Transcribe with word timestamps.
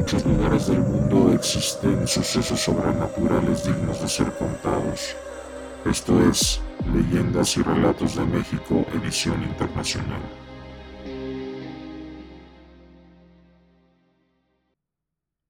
muchos 0.00 0.24
lugares 0.24 0.66
del 0.66 0.80
mundo 0.80 1.30
existen 1.34 2.08
sucesos 2.08 2.58
sobrenaturales 2.58 3.66
dignos 3.66 4.00
de 4.00 4.08
ser 4.08 4.32
contados. 4.32 5.14
Esto 5.84 6.18
es 6.26 6.62
Leyendas 6.90 7.58
y 7.58 7.62
Relatos 7.62 8.16
de 8.16 8.24
México, 8.24 8.86
edición 8.94 9.42
internacional. 9.42 10.22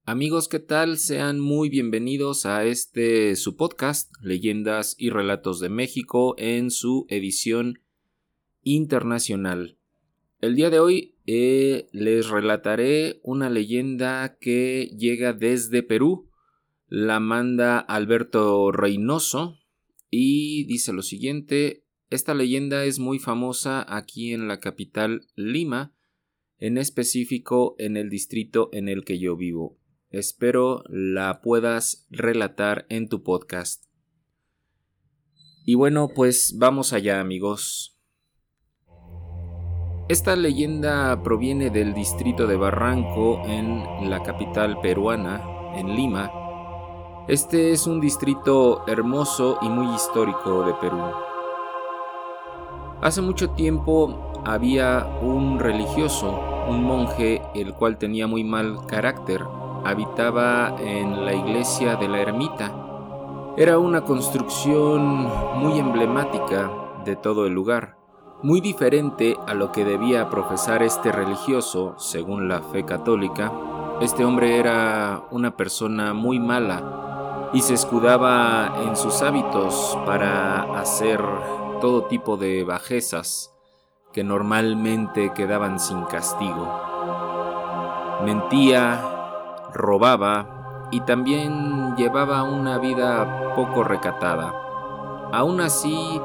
Amigos, 0.04 0.48
¿qué 0.48 0.58
tal? 0.58 0.98
Sean 0.98 1.38
muy 1.38 1.68
bienvenidos 1.68 2.44
a 2.44 2.64
este 2.64 3.36
su 3.36 3.56
podcast, 3.56 4.10
Leyendas 4.20 4.96
y 4.98 5.10
Relatos 5.10 5.60
de 5.60 5.68
México, 5.68 6.34
en 6.38 6.72
su 6.72 7.06
edición 7.08 7.78
internacional. 8.64 9.76
El 10.40 10.56
día 10.56 10.70
de 10.70 10.80
hoy 10.80 11.14
eh, 11.32 11.88
les 11.92 12.28
relataré 12.28 13.20
una 13.22 13.50
leyenda 13.50 14.36
que 14.40 14.90
llega 14.98 15.32
desde 15.32 15.84
Perú. 15.84 16.28
La 16.88 17.20
manda 17.20 17.78
Alberto 17.78 18.72
Reynoso 18.72 19.56
y 20.10 20.64
dice 20.64 20.92
lo 20.92 21.02
siguiente. 21.02 21.84
Esta 22.10 22.34
leyenda 22.34 22.84
es 22.84 22.98
muy 22.98 23.20
famosa 23.20 23.86
aquí 23.96 24.32
en 24.32 24.48
la 24.48 24.58
capital 24.58 25.28
Lima, 25.36 25.94
en 26.58 26.78
específico 26.78 27.76
en 27.78 27.96
el 27.96 28.10
distrito 28.10 28.68
en 28.72 28.88
el 28.88 29.04
que 29.04 29.20
yo 29.20 29.36
vivo. 29.36 29.78
Espero 30.10 30.82
la 30.88 31.42
puedas 31.42 32.08
relatar 32.10 32.86
en 32.88 33.08
tu 33.08 33.22
podcast. 33.22 33.84
Y 35.64 35.74
bueno, 35.74 36.08
pues 36.12 36.56
vamos 36.58 36.92
allá 36.92 37.20
amigos. 37.20 37.99
Esta 40.10 40.34
leyenda 40.34 41.22
proviene 41.22 41.70
del 41.70 41.94
distrito 41.94 42.48
de 42.48 42.56
Barranco 42.56 43.40
en 43.46 44.10
la 44.10 44.20
capital 44.24 44.80
peruana, 44.80 45.40
en 45.76 45.94
Lima. 45.94 46.32
Este 47.28 47.70
es 47.70 47.86
un 47.86 48.00
distrito 48.00 48.82
hermoso 48.88 49.58
y 49.62 49.68
muy 49.68 49.94
histórico 49.94 50.64
de 50.64 50.74
Perú. 50.74 50.98
Hace 53.00 53.20
mucho 53.22 53.50
tiempo 53.50 54.32
había 54.44 55.06
un 55.22 55.60
religioso, 55.60 56.40
un 56.68 56.82
monje, 56.82 57.40
el 57.54 57.72
cual 57.74 57.96
tenía 57.96 58.26
muy 58.26 58.42
mal 58.42 58.84
carácter. 58.86 59.44
Habitaba 59.84 60.74
en 60.80 61.24
la 61.24 61.34
iglesia 61.34 61.94
de 61.94 62.08
la 62.08 62.20
ermita. 62.20 62.74
Era 63.56 63.78
una 63.78 64.00
construcción 64.00 65.28
muy 65.54 65.78
emblemática 65.78 66.68
de 67.04 67.14
todo 67.14 67.46
el 67.46 67.52
lugar 67.52 67.99
muy 68.42 68.60
diferente 68.60 69.36
a 69.46 69.54
lo 69.54 69.70
que 69.70 69.84
debía 69.84 70.30
profesar 70.30 70.82
este 70.82 71.12
religioso 71.12 71.94
según 71.98 72.48
la 72.48 72.62
fe 72.62 72.84
católica. 72.84 73.52
Este 74.00 74.24
hombre 74.24 74.58
era 74.58 75.24
una 75.30 75.56
persona 75.56 76.14
muy 76.14 76.38
mala 76.38 77.50
y 77.52 77.60
se 77.60 77.74
escudaba 77.74 78.82
en 78.86 78.96
sus 78.96 79.20
hábitos 79.22 79.98
para 80.06 80.80
hacer 80.80 81.20
todo 81.80 82.04
tipo 82.04 82.36
de 82.36 82.64
bajezas 82.64 83.54
que 84.12 84.24
normalmente 84.24 85.32
quedaban 85.34 85.78
sin 85.78 86.04
castigo. 86.04 86.66
Mentía, 88.24 89.02
robaba 89.74 90.88
y 90.90 91.00
también 91.02 91.94
llevaba 91.96 92.42
una 92.42 92.78
vida 92.78 93.54
poco 93.54 93.84
recatada. 93.84 94.52
Aún 95.32 95.60
así, 95.60 96.20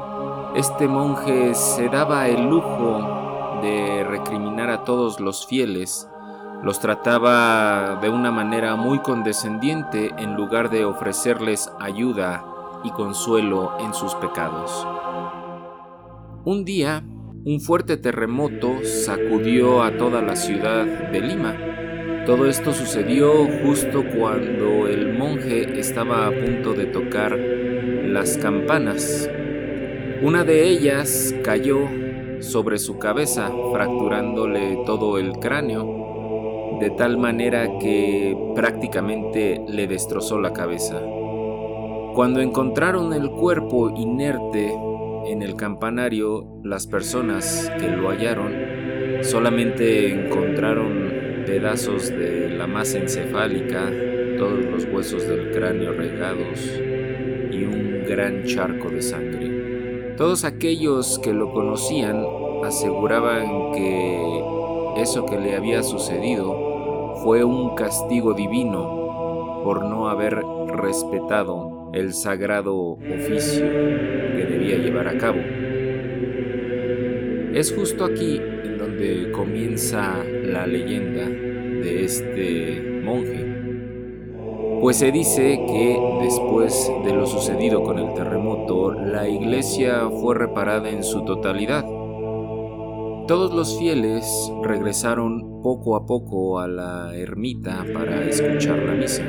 este 0.56 0.88
monje 0.88 1.54
se 1.54 1.90
daba 1.90 2.28
el 2.28 2.48
lujo 2.48 3.60
de 3.60 4.04
recriminar 4.04 4.70
a 4.70 4.84
todos 4.84 5.20
los 5.20 5.46
fieles, 5.46 6.08
los 6.62 6.80
trataba 6.80 7.98
de 8.00 8.08
una 8.08 8.30
manera 8.30 8.74
muy 8.74 9.00
condescendiente 9.00 10.12
en 10.16 10.34
lugar 10.34 10.70
de 10.70 10.86
ofrecerles 10.86 11.70
ayuda 11.78 12.42
y 12.84 12.90
consuelo 12.92 13.72
en 13.80 13.92
sus 13.92 14.14
pecados. 14.14 14.86
Un 16.46 16.64
día, 16.64 17.04
un 17.44 17.60
fuerte 17.60 17.98
terremoto 17.98 18.78
sacudió 18.82 19.82
a 19.82 19.98
toda 19.98 20.22
la 20.22 20.36
ciudad 20.36 20.86
de 20.86 21.20
Lima. 21.20 21.54
Todo 22.24 22.46
esto 22.46 22.72
sucedió 22.72 23.46
justo 23.62 24.02
cuando 24.16 24.86
el 24.88 25.18
monje 25.18 25.78
estaba 25.78 26.26
a 26.26 26.30
punto 26.30 26.72
de 26.72 26.86
tocar 26.86 27.36
las 27.36 28.38
campanas 28.38 29.28
una 30.22 30.44
de 30.44 30.68
ellas 30.68 31.34
cayó 31.44 31.88
sobre 32.40 32.78
su 32.78 32.98
cabeza, 32.98 33.50
fracturándole 33.72 34.78
todo 34.86 35.18
el 35.18 35.32
cráneo, 35.32 36.78
de 36.80 36.90
tal 36.90 37.18
manera 37.18 37.78
que 37.78 38.36
prácticamente 38.54 39.62
le 39.68 39.86
destrozó 39.86 40.40
la 40.40 40.52
cabeza. 40.52 41.00
Cuando 42.14 42.40
encontraron 42.40 43.12
el 43.12 43.30
cuerpo 43.30 43.90
inerte 43.90 44.72
en 45.26 45.42
el 45.42 45.54
campanario, 45.54 46.60
las 46.64 46.86
personas 46.86 47.70
que 47.78 47.88
lo 47.88 48.08
hallaron 48.08 48.54
solamente 49.22 50.12
encontraron 50.12 51.44
pedazos 51.46 52.08
de 52.08 52.50
la 52.50 52.66
masa 52.66 52.98
encefálica, 52.98 53.90
todos 54.38 54.64
los 54.64 54.84
huesos 54.86 55.26
del 55.28 55.50
cráneo 55.50 55.92
regados 55.92 56.60
y 57.50 57.64
un 57.64 58.04
gran 58.06 58.44
charco 58.44 58.88
de 58.90 59.02
sangre. 59.02 59.55
Todos 60.16 60.44
aquellos 60.44 61.18
que 61.18 61.34
lo 61.34 61.52
conocían 61.52 62.24
aseguraban 62.64 63.72
que 63.72 64.42
eso 64.96 65.26
que 65.26 65.38
le 65.38 65.54
había 65.54 65.82
sucedido 65.82 67.16
fue 67.22 67.44
un 67.44 67.74
castigo 67.74 68.32
divino 68.32 69.60
por 69.62 69.84
no 69.84 70.08
haber 70.08 70.42
respetado 70.68 71.90
el 71.92 72.14
sagrado 72.14 72.92
oficio 72.92 73.66
que 73.66 74.46
debía 74.48 74.78
llevar 74.78 75.08
a 75.08 75.18
cabo. 75.18 75.40
Es 77.52 77.74
justo 77.74 78.06
aquí 78.06 78.36
en 78.38 78.78
donde 78.78 79.30
comienza 79.32 80.24
la 80.24 80.66
leyenda 80.66 81.28
de 81.28 82.04
este 82.04 83.00
monje 83.02 83.55
pues 84.80 84.98
se 84.98 85.10
dice 85.10 85.60
que 85.66 85.98
después 86.22 86.90
de 87.04 87.12
lo 87.12 87.26
sucedido 87.26 87.82
con 87.82 87.98
el 87.98 88.12
terremoto, 88.14 88.92
la 88.92 89.28
iglesia 89.28 90.08
fue 90.10 90.34
reparada 90.34 90.90
en 90.90 91.02
su 91.02 91.24
totalidad. 91.24 91.84
Todos 93.26 93.54
los 93.54 93.78
fieles 93.78 94.24
regresaron 94.62 95.62
poco 95.62 95.96
a 95.96 96.06
poco 96.06 96.60
a 96.60 96.68
la 96.68 97.16
ermita 97.16 97.84
para 97.92 98.24
escuchar 98.24 98.78
la 98.78 98.94
misa. 98.94 99.24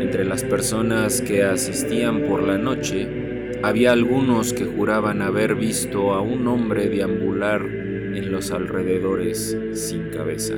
Entre 0.00 0.24
las 0.24 0.44
personas 0.44 1.20
que 1.20 1.44
asistían 1.44 2.22
por 2.22 2.42
la 2.42 2.56
noche, 2.56 3.58
había 3.62 3.92
algunos 3.92 4.52
que 4.52 4.64
juraban 4.64 5.20
haber 5.20 5.56
visto 5.56 6.14
a 6.14 6.22
un 6.22 6.46
hombre 6.46 6.88
deambular 6.88 7.62
en 7.62 8.32
los 8.32 8.50
alrededores 8.52 9.58
sin 9.72 10.10
cabeza. 10.10 10.54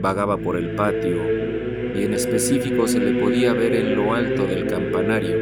Vagaba 0.00 0.36
por 0.38 0.56
el 0.56 0.74
patio 0.74 1.51
y 1.94 2.04
en 2.04 2.14
específico 2.14 2.86
se 2.86 2.98
le 2.98 3.20
podía 3.20 3.52
ver 3.52 3.74
en 3.74 3.96
lo 3.96 4.14
alto 4.14 4.46
del 4.46 4.66
campanario. 4.66 5.36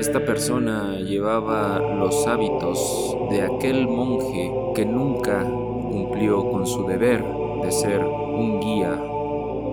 Esta 0.00 0.24
persona 0.24 0.98
llevaba 0.98 1.78
los 1.78 2.26
hábitos 2.26 3.16
de 3.30 3.42
aquel 3.42 3.86
monje 3.86 4.50
que 4.74 4.86
nunca 4.86 5.44
cumplió 5.44 6.50
con 6.50 6.66
su 6.66 6.86
deber 6.86 7.22
de 7.62 7.70
ser 7.70 8.00
un 8.02 8.60
guía 8.60 8.98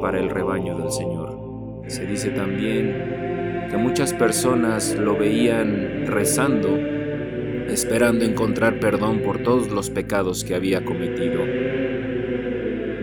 para 0.02 0.20
el 0.20 0.30
rebaño 0.30 0.78
del 0.78 0.92
Señor. 0.92 1.40
Se 1.88 2.06
dice 2.06 2.32
también 2.32 3.68
que 3.70 3.78
muchas 3.78 4.14
personas 4.14 4.96
lo 4.96 5.18
veían 5.18 6.06
rezando, 6.08 6.78
esperando 7.70 8.26
encontrar 8.26 8.80
perdón 8.80 9.22
por 9.22 9.42
todos 9.44 9.70
los 9.70 9.90
pecados 9.90 10.44
que 10.44 10.56
había 10.56 10.84
cometido. 10.84 11.42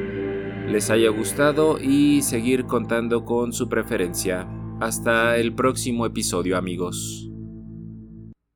les 0.68 0.90
haya 0.90 1.10
gustado 1.10 1.78
y 1.80 2.22
seguir 2.22 2.64
contando 2.64 3.24
con 3.24 3.52
su 3.52 3.68
preferencia. 3.68 4.48
Hasta 4.80 5.36
el 5.36 5.54
próximo 5.54 6.06
episodio 6.06 6.56
amigos. 6.56 7.29